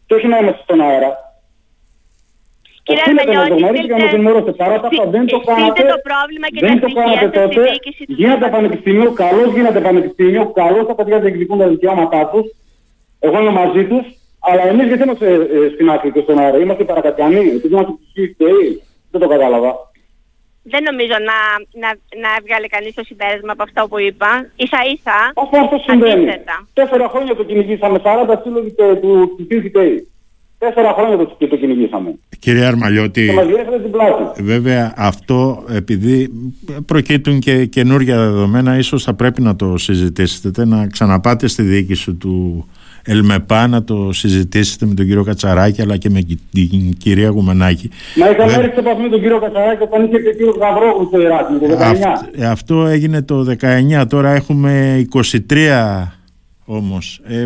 Και 0.06 0.14
όχι 0.14 0.26
να 0.26 0.38
είμαστε 0.38 0.62
στον 0.62 0.80
αέρα. 0.80 1.29
Κύριε 2.90 3.02
Οφείλετε 3.06 3.32
να 3.32 3.48
το 3.48 3.54
γνωρίζετε 3.54 3.88
και 3.88 3.98
να 3.98 4.04
μα 4.04 4.10
ενημερώσετε. 4.18 4.52
Παρά 4.62 4.76
τα 4.80 4.86
αυτά 4.90 5.04
δεν 5.14 5.24
το 5.26 5.38
κάνατε. 5.50 5.82
το 5.94 6.00
πρόβλημα 6.08 6.46
και 6.52 6.60
δεν 6.66 6.80
το 6.84 6.88
κάνατε 6.98 7.26
τότε. 7.38 7.62
Γίνατε 8.20 8.46
πανεπιστήμιο, 8.56 9.10
καλώς 9.22 9.48
γίνατε 9.56 9.80
πανεπιστήμιο, 9.80 10.42
καλώς 10.60 10.86
τα 10.86 10.94
παιδιά 10.94 11.18
διεκδικούν 11.24 11.58
τα 11.58 11.68
δικαιώματά 11.68 12.20
τους. 12.32 12.46
Εγώ 13.26 13.36
είμαι 13.40 13.54
μαζί 13.62 13.82
τους. 13.90 14.04
Αλλά 14.48 14.62
εμείς 14.70 14.86
γιατί 14.86 15.02
είμαστε 15.02 15.26
ε, 15.34 15.70
στην 15.74 15.90
άκρη 15.90 16.12
και 16.12 16.20
στον 16.20 16.38
αέρα; 16.38 16.58
Είμαστε 16.58 16.84
παρακατιανοί, 16.84 17.36
επειδή 17.56 17.74
είμαστε 17.74 17.92
ψυχικοί. 18.02 18.82
Δεν 19.10 19.20
το 19.20 19.28
κατάλαβα 19.28 19.90
δεν 20.62 20.82
νομίζω 20.82 21.16
να, 21.30 21.38
να, 21.82 21.90
να 22.24 22.30
βγάλει 22.44 22.68
κανείς 22.68 22.94
το 22.94 23.02
συμπέρασμα 23.04 23.52
από 23.52 23.62
αυτό 23.62 23.88
που 23.88 23.98
είπα. 23.98 24.30
Ίσα 24.56 24.78
ίσα, 24.94 25.18
Αυτό, 25.34 25.56
αυτό 25.64 25.76
συμβαίνει. 25.86 26.26
Τέσσερα 26.72 27.08
χρόνια 27.08 27.34
το 27.34 27.44
κυνηγήσαμε, 27.44 28.00
40 28.04 28.38
σύλλογοι 28.42 28.72
του 29.00 29.46
PCTA. 29.50 29.88
Τέσσερα 30.60 30.92
χρόνια 30.92 31.16
το, 31.16 31.46
το 31.46 31.56
κυνηγήσαμε. 31.56 32.14
Κύριε 32.38 32.64
Αρμαλιώτη, 32.64 33.26
και 33.26 33.32
μας 33.32 33.46
την 33.82 33.90
πλάτη. 33.90 34.42
βέβαια 34.42 34.92
αυτό 34.96 35.64
επειδή 35.74 36.30
προκύπτουν 36.86 37.38
και 37.38 37.64
καινούργια 37.64 38.18
δεδομένα 38.18 38.76
ίσως 38.76 39.02
θα 39.02 39.14
πρέπει 39.14 39.42
να 39.42 39.56
το 39.56 39.76
συζητήσετε, 39.76 40.64
να 40.64 40.86
ξαναπάτε 40.86 41.46
στη 41.46 41.62
διοίκηση 41.62 42.14
του 42.14 42.64
Ελμεπά 43.04 43.66
να 43.66 43.84
το 43.84 44.12
συζητήσετε 44.12 44.86
με 44.86 44.94
τον 44.94 45.06
κύριο 45.06 45.24
Κατσαράκη 45.24 45.82
αλλά 45.82 45.96
και 45.96 46.10
με 46.10 46.20
την 46.52 46.96
κυρία 46.98 47.28
Γουμενάκη. 47.28 47.90
Μα 48.16 48.30
είχαμε 48.30 48.52
έρθει 48.52 48.72
σε 48.72 48.80
επαφή 48.80 49.00
με 49.02 49.08
τον 49.08 49.20
κύριο 49.20 49.38
Κατσαράκη 49.38 49.82
όταν 49.82 50.04
είχε 50.04 50.18
και 50.18 50.28
ο 50.28 50.32
κύριο 50.32 50.54
Γαβρόγλου 50.60 51.06
στο 51.06 51.20
Ηράκλειο 51.20 51.58
το 51.58 51.66
19. 52.40 52.44
αυτό 52.44 52.86
έγινε 52.86 53.22
το 53.22 53.46
19, 54.00 54.06
τώρα 54.08 54.30
έχουμε 54.30 55.04
23 55.12 56.19
όμως. 56.72 57.20
Ε, 57.24 57.44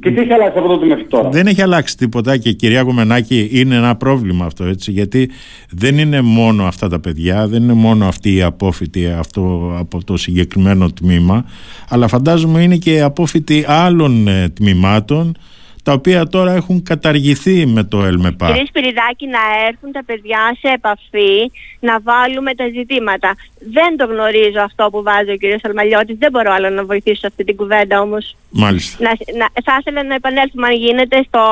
και 0.00 0.10
τι 0.10 0.20
έχει 0.20 0.32
αλλάξει 0.32 0.58
από 0.58 0.68
τότε 0.68 0.86
μέχρι 0.86 1.04
τώρα; 1.04 1.28
Δεν 1.28 1.46
έχει 1.46 1.62
αλλάξει 1.62 1.96
τίποτα 1.96 2.36
και 2.36 2.52
κυρία 2.52 2.80
Γουμενάκη 2.80 3.48
είναι 3.52 3.74
ένα 3.74 3.96
πρόβλημα 3.96 4.44
αυτό 4.44 4.64
έτσι 4.64 4.90
γιατί 4.90 5.30
δεν 5.70 5.98
είναι 5.98 6.20
μόνο 6.20 6.64
αυτά 6.64 6.88
τα 6.88 7.00
παιδιά, 7.00 7.48
δεν 7.48 7.62
είναι 7.62 7.72
μόνο 7.72 8.06
αυτή 8.06 8.34
η 8.34 8.42
απόφοιτη 8.42 9.06
αυτό, 9.06 9.74
από 9.78 10.04
το 10.04 10.16
συγκεκριμένο 10.16 10.90
τμήμα 10.92 11.44
αλλά 11.88 12.08
φαντάζομαι 12.08 12.62
είναι 12.62 12.76
και 12.76 12.92
οι 12.92 13.00
απόφοιτοι 13.00 13.64
άλλων 13.66 14.28
ε, 14.28 14.48
τμήματων 14.48 15.36
τα 15.82 15.92
οποία 15.92 16.26
τώρα 16.26 16.52
έχουν 16.52 16.82
καταργηθεί 16.82 17.66
με 17.66 17.84
το 17.84 18.02
ΕΛΜΕΠΑ. 18.04 18.46
Κύριε 18.46 18.66
Σπυριδάκη, 18.66 19.26
να 19.26 19.66
έρθουν 19.68 19.92
τα 19.92 20.02
παιδιά 20.04 20.56
σε 20.60 20.68
επαφή, 20.68 21.50
να 21.80 22.00
βάλουμε 22.00 22.54
τα 22.54 22.68
ζητήματα. 22.68 23.34
Δεν 23.58 23.96
το 23.96 24.04
γνωρίζω 24.04 24.60
αυτό 24.60 24.88
που 24.90 25.02
βάζει 25.02 25.30
ο 25.30 25.36
κύριος 25.36 25.64
Αλμαλιώτης, 25.64 26.16
δεν 26.18 26.30
μπορώ 26.30 26.52
άλλο 26.52 26.68
να 26.70 26.84
βοηθήσω 26.84 27.26
αυτή 27.26 27.44
την 27.44 27.56
κουβέντα 27.56 28.00
όμως. 28.00 28.36
Μάλιστα. 28.50 28.96
Να, 29.04 29.10
να, 29.38 29.46
θα 29.64 29.76
ήθελα 29.80 30.02
να 30.04 30.14
επανέλθουμε 30.14 30.66
αν 30.66 30.74
γίνεται 30.74 31.24
στο, 31.28 31.42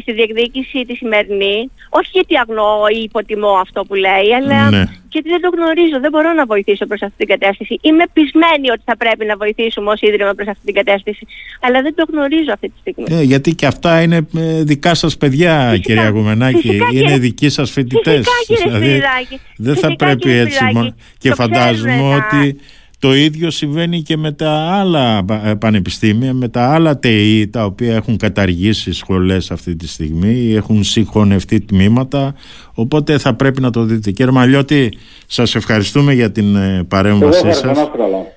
στη 0.00 0.12
διεκδίκηση 0.12 0.84
τη 0.84 0.94
σημερινή, 0.94 1.70
όχι 1.98 2.10
γιατί 2.12 2.34
αγνοώ 2.36 2.86
ή 2.96 3.02
υποτιμώ 3.02 3.54
αυτό 3.64 3.84
που 3.84 3.94
λέει, 3.94 4.28
αλλά 4.38 4.70
ναι. 4.70 4.84
γιατί 5.12 5.28
δεν 5.28 5.40
το 5.40 5.50
γνωρίζω, 5.56 6.00
δεν 6.00 6.10
μπορώ 6.10 6.32
να 6.32 6.44
βοηθήσω 6.44 6.86
προς 6.86 7.02
αυτή 7.02 7.16
την 7.16 7.26
κατεύθυνση. 7.26 7.78
Είμαι 7.82 8.04
πεισμένη 8.12 8.70
ότι 8.70 8.82
θα 8.84 8.96
πρέπει 8.96 9.24
να 9.24 9.36
βοηθήσουμε 9.36 9.90
ως 9.90 10.00
Ίδρυμα 10.00 10.32
προς 10.34 10.48
αυτή 10.48 10.64
την 10.64 10.74
κατεύθυνση, 10.74 11.26
αλλά 11.60 11.82
δεν 11.82 11.94
το 11.94 12.04
γνωρίζω 12.10 12.52
αυτή 12.52 12.68
τη 12.68 12.78
στιγμή. 12.80 13.04
Ε, 13.10 13.22
γιατί 13.22 13.54
και 13.54 13.66
αυτά 13.66 14.02
είναι 14.02 14.26
ε, 14.36 14.62
δικά 14.62 14.94
σας 14.94 15.16
παιδιά, 15.16 15.68
φυσικά, 15.70 15.78
κυρία 15.78 16.08
Γουμενάκη, 16.08 16.68
είναι 16.68 16.86
κύριε, 16.90 17.18
δικοί 17.18 17.48
σας 17.48 17.70
φοιτητές. 17.70 18.26
Φυσικά, 18.46 18.70
κύριε 18.70 18.78
δηλαδή, 18.78 19.40
δεν 19.56 19.76
θα 19.76 19.96
πρέπει 19.96 20.30
έτσι, 20.30 20.94
και 21.18 21.34
φαντάζομαι 21.34 22.14
ότι 22.14 22.60
Το 23.02 23.14
ίδιο 23.14 23.50
συμβαίνει 23.50 24.02
και 24.02 24.16
με 24.16 24.32
τα 24.32 24.50
άλλα 24.50 25.24
ε, 25.44 25.54
πανεπιστήμια, 25.54 26.32
με 26.32 26.48
τα 26.48 26.74
άλλα 26.74 26.98
ΤΕΗ 26.98 27.48
τα 27.48 27.64
οποία 27.64 27.94
έχουν 27.94 28.16
καταργήσει 28.16 28.92
σχολές 28.92 29.50
αυτή 29.50 29.76
τη 29.76 29.88
στιγμή, 29.88 30.54
έχουν 30.54 30.82
συγχωνευτεί 30.82 31.60
τμήματα, 31.60 32.34
οπότε 32.74 33.18
θα 33.18 33.34
πρέπει 33.34 33.60
να 33.60 33.70
το 33.70 33.82
δείτε. 33.82 34.10
Κύριε 34.10 34.32
Μαλιώτη, 34.32 34.98
σας 35.26 35.54
ευχαριστούμε 35.54 36.12
για 36.12 36.30
την 36.30 36.56
ε, 36.56 36.84
παρέμβασή 36.88 37.52
σας 37.52 37.90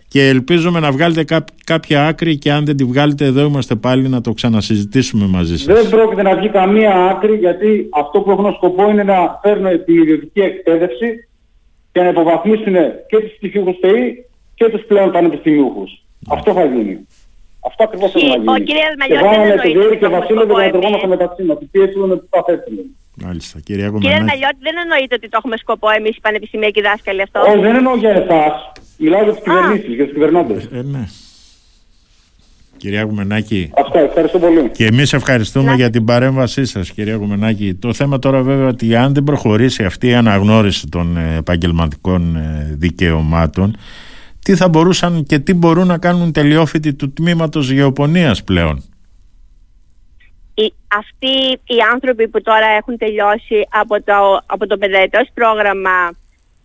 και 0.08 0.28
ελπίζουμε 0.28 0.80
να 0.80 0.92
βγάλετε 0.92 1.44
κάποια 1.66 2.08
άκρη 2.08 2.38
και 2.38 2.52
αν 2.52 2.66
δεν 2.66 2.78
τη 2.78 2.84
βγάλετε 2.84 3.26
εδώ 3.26 3.42
είμαστε 3.46 3.76
πάλι 3.76 4.08
να 4.10 4.22
το 4.22 4.34
ξανασυζητήσουμε 4.34 5.28
μαζί 5.28 5.58
σας. 5.58 5.82
Δεν 5.82 5.90
πρόκειται 5.90 6.22
να 6.22 6.36
βγει 6.36 6.50
καμία 6.50 6.94
άκρη 6.94 7.36
γιατί 7.36 7.90
αυτό 7.94 8.20
που 8.20 8.32
έχουν 8.32 8.54
σκοπό 8.54 8.90
είναι 8.90 9.04
να 9.04 9.40
φέρνουν 9.42 9.86
την 9.86 10.02
ιδιωτική 10.02 10.40
εκπαίδευση 10.40 11.28
και 11.92 12.02
να 12.02 12.10
υποβαθμίσουν 12.10 12.74
και 13.08 13.18
τους 13.18 13.32
πτυχίους 13.38 13.80
ΤΕΗ 13.80 14.25
και 14.56 14.70
τους 14.70 14.84
πλέον 14.86 15.12
πανεπιστημιούχους. 15.12 15.92
Αυτό 16.30 16.54
θα 16.54 16.66
γίνει. 16.66 17.08
Αυτό 17.68 17.84
ακριβώς 17.84 18.12
θα 18.12 18.20
γίνει. 18.20 18.50
Ο 18.56 18.58
κύριος 18.70 18.94
Μαλιώτης 19.00 19.30
δεν 19.32 19.42
εννοείται 19.42 19.96
και 19.96 20.08
Βασίλειο 20.08 20.46
δεν 20.46 20.56
κατατρεγόμαστε 20.56 21.08
μεταξύ 21.08 21.44
μας. 21.44 21.58
Οι 21.62 21.66
πιέσεις 21.66 21.96
είναι 21.96 22.14
ότι 22.14 22.28
θα 22.30 22.42
Μάλιστα, 23.24 23.60
κύριε 23.60 23.90
Κύριε 24.00 24.24
Μαλιώτη, 24.30 24.60
δεν 24.60 24.76
εννοείται 24.84 25.16
ότι 25.16 25.30
το 25.30 25.38
έχουμε 25.40 25.58
σκοπό 25.58 25.88
εμείς 25.98 26.16
οι 26.18 26.22
πανεπιστημιακοί 26.22 26.82
δάσκαλοι 26.82 27.22
αυτό; 27.22 27.40
Όχι, 27.40 27.60
δεν 27.60 27.76
εννοώ 27.76 27.96
για 27.96 28.10
εσάς. 28.10 28.54
Μιλάω 28.98 29.24
για 29.24 29.34
τις 29.34 29.42
κυβερνήσεις, 29.44 29.94
για 29.96 30.04
τους 30.04 30.14
κυβερνώντες. 30.14 30.64
Ε, 30.72 30.82
ναι. 30.82 31.08
Κυρία 32.78 33.04
Γουμενάκη. 33.04 33.72
Αυτό, 33.78 34.00
ευχαριστώ 34.00 34.40
πολύ. 34.40 34.70
Και 34.70 34.86
εμείς 34.86 35.14
ευχαριστούμε 35.14 35.74
για 35.74 35.90
την 35.90 36.06
παρέμβασή 36.06 36.66
σας, 36.66 36.92
κυρία 36.92 37.16
Γουμενάκη. 37.16 37.74
Το 37.74 37.94
θέμα 37.94 38.20
τώρα, 38.20 38.42
βέβαια, 38.42 38.68
ότι 38.68 38.96
αν 38.96 39.14
δεν 39.14 39.24
προχωρήσει 39.24 39.84
αυτή 39.84 40.08
η 40.08 40.14
αναγνώριση 40.14 40.88
των 40.88 41.18
ε, 41.18 41.36
επαγγελματικών 41.38 42.36
ε, 42.36 42.76
δικαιωμάτων, 42.78 43.78
τι 44.46 44.56
θα 44.56 44.70
μπορούσαν 44.70 45.24
και 45.24 45.40
τι 45.40 45.54
μπορούν 45.54 45.88
να 45.88 45.98
κάνουν 45.98 46.32
τελειόφοιτοι 46.32 46.94
του 46.94 47.14
τμήματος 47.14 47.70
γεωπονίας 47.70 48.44
πλέον; 48.44 48.84
Οι, 50.54 50.74
αυτοί 50.88 51.60
οι 51.74 51.80
άνθρωποι 51.94 52.28
που 52.28 52.42
τώρα 52.42 52.68
έχουν 52.68 52.98
τελειώσει 52.98 53.68
από 53.70 54.04
το, 54.04 54.42
από 54.46 54.68
το 54.68 54.78
πενταετές 54.78 55.32
πρόγραμμα 55.34 56.12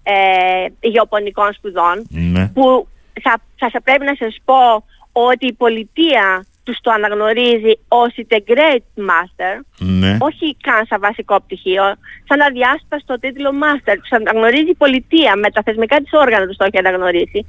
ε, 0.03 0.89
γεωπονικών 0.89 1.53
σπουδών, 1.53 2.07
ναι. 2.09 2.49
που 2.49 2.87
θα, 3.23 3.41
θα 3.73 3.83
πρέπει 3.83 4.05
να 4.05 4.15
σας 4.15 4.37
πω 4.45 4.85
ότι 5.13 5.47
η 5.47 5.53
πολιτεία 5.53 6.45
τους 6.63 6.79
το 6.81 6.91
αναγνωρίζει 6.91 7.73
ως 7.89 8.13
integrate 8.17 9.03
master, 9.11 9.55
ναι. 9.79 10.17
όχι 10.21 10.57
καν 10.61 10.87
σαν 10.87 11.01
βασικό 11.01 11.41
πτυχίο, 11.41 11.85
σαν 12.29 12.41
αδιάσπαστο 12.41 13.19
τίτλο 13.19 13.51
master. 13.63 13.95
Τους 14.01 14.13
αναγνωρίζει 14.13 14.71
η 14.71 14.75
πολιτεία, 14.75 15.37
με 15.37 15.51
τα 15.51 15.63
θεσμικά 15.65 15.97
της 15.97 16.13
όργανα 16.13 16.47
τους 16.47 16.57
το 16.57 16.65
έχει 16.65 16.79
αναγνωρίσει. 16.79 17.47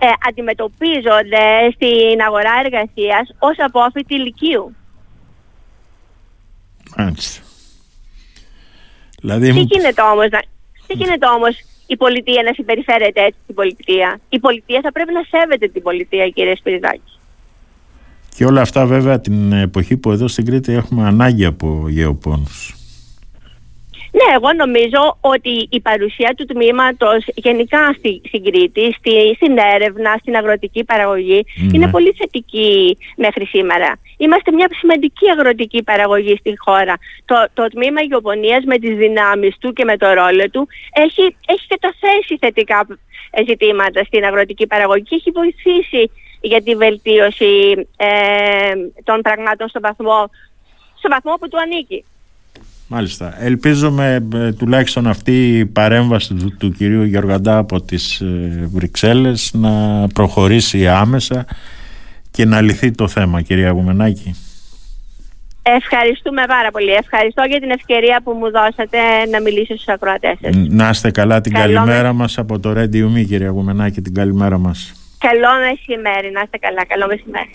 Ε, 0.00 0.06
αντιμετωπίζονται 0.28 1.70
στην 1.74 2.20
αγορά 2.26 2.52
εργασίας 2.64 3.34
ως 3.38 3.56
απόφοιτη 3.58 4.14
ηλικίου. 4.14 4.76
Μάλιστα. 6.96 7.42
Δηλαδή... 9.20 9.52
Τι 9.52 9.60
γίνεται 9.60 10.02
όμως, 10.02 10.28
τι 10.86 10.94
γίνεται 10.94 11.26
όμως 11.26 11.56
η 11.86 11.96
πολιτεία 11.96 12.42
να 12.42 12.52
συμπεριφέρεται 12.52 13.20
έτσι 13.22 13.38
στην 13.42 13.54
πολιτεία; 13.54 14.20
Η 14.28 14.38
πολιτεία 14.38 14.80
θα 14.82 14.92
πρέπει 14.92 15.12
να 15.12 15.22
σέβεται 15.28 15.68
την 15.68 15.82
πολιτεία, 15.82 16.28
κύριε 16.28 16.56
Σπυριδάκη. 16.56 17.13
Και 18.36 18.44
όλα 18.44 18.60
αυτά 18.60 18.86
βέβαια 18.86 19.20
την 19.20 19.52
εποχή 19.52 19.96
που 19.96 20.10
εδώ 20.10 20.28
στην 20.28 20.44
Κρήτη 20.44 20.72
έχουμε 20.72 21.06
ανάγκη 21.06 21.44
από 21.44 21.84
γεωπόνους. 21.88 22.74
Ναι, 24.18 24.34
εγώ 24.34 24.52
νομίζω 24.52 25.16
ότι 25.20 25.68
η 25.70 25.80
παρουσία 25.80 26.34
του 26.36 26.44
τμήματος 26.44 27.24
γενικά 27.34 27.92
στη, 27.98 28.20
στην 28.26 28.44
Κρήτη, 28.44 28.94
στη, 28.98 29.34
στην 29.34 29.58
έρευνα, 29.74 30.16
στην 30.20 30.36
αγροτική 30.36 30.84
παραγωγή 30.84 31.44
ναι. 31.56 31.70
είναι 31.72 31.88
πολύ 31.88 32.14
θετική 32.18 32.98
μέχρι 33.16 33.44
σήμερα. 33.46 33.98
Είμαστε 34.16 34.52
μια 34.52 34.68
σημαντική 34.78 35.30
αγροτική 35.30 35.82
παραγωγή 35.82 36.36
στη 36.38 36.54
χώρα. 36.56 36.94
Το, 37.24 37.34
το 37.54 37.66
τμήμα 37.66 38.00
γεωπονίας 38.00 38.64
με 38.64 38.78
τις 38.78 38.96
δυνάμεις 38.96 39.58
του 39.58 39.72
και 39.72 39.84
με 39.84 39.96
το 39.96 40.06
ρόλο 40.12 40.50
του 40.50 40.68
έχει, 40.92 41.36
έχει 41.46 41.66
καταθέσει 41.66 42.36
θετικά 42.40 42.86
ζητήματα 43.48 44.04
στην 44.04 44.24
αγροτική 44.24 44.66
παραγωγή 44.66 45.02
και 45.02 45.14
έχει 45.14 45.30
βοηθήσει 45.30 46.10
για 46.44 46.62
τη 46.62 46.74
βελτίωση 46.74 47.86
ε, 47.96 48.08
των 49.04 49.20
πραγμάτων 49.20 49.68
στο 49.68 49.80
βαθμό, 49.80 50.30
στο 50.98 51.08
βαθμό 51.08 51.32
που 51.40 51.48
του 51.48 51.58
ανήκει. 51.60 52.04
Μάλιστα. 52.88 53.34
Ελπίζουμε 53.38 54.26
ε, 54.34 54.52
τουλάχιστον 54.52 55.06
αυτή 55.06 55.58
η 55.58 55.66
παρέμβαση 55.66 56.34
του, 56.34 56.56
του 56.58 56.70
κυρίου 56.70 57.02
Γεωργαντά 57.02 57.58
από 57.58 57.80
τις 57.80 58.20
ε, 58.20 58.68
Βρυξέλλες 58.72 59.50
να 59.54 60.06
προχωρήσει 60.14 60.88
άμεσα 60.88 61.46
και 62.30 62.44
να 62.44 62.60
λυθεί 62.60 62.90
το 62.90 63.08
θέμα 63.08 63.40
κυρία 63.42 63.70
Γουμενάκη. 63.70 64.36
Ευχαριστούμε 65.62 66.42
πάρα 66.46 66.70
πολύ. 66.70 66.92
Ευχαριστώ 66.92 67.42
για 67.42 67.60
την 67.60 67.70
ευκαιρία 67.70 68.20
που 68.24 68.32
μου 68.32 68.50
δώσατε 68.50 68.98
να 69.30 69.40
μιλήσω 69.40 69.74
στους 69.74 69.88
ακροατές 69.88 70.38
σας. 70.42 70.56
Να 70.56 70.88
είστε 70.88 71.10
καλά 71.10 71.40
την 71.40 71.52
Καλό 71.52 71.74
καλημέρα 71.74 72.12
με... 72.12 72.18
μας 72.18 72.38
από 72.38 72.58
το 72.58 72.70
Radio 72.70 73.04
Me 73.04 73.26
κυρία 73.26 73.48
Γουμενάκη 73.48 74.00
την 74.00 74.14
καλημέρα 74.14 74.58
μας. 74.58 75.03
Καλό 75.28 75.52
μεσημέρι. 75.60 76.30
Να 76.30 76.40
είστε 76.40 76.58
καλά. 76.58 76.84
Καλό 76.84 77.06
μεσημέρι. 77.06 77.50